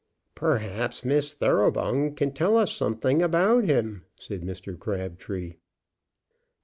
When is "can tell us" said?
2.15-2.71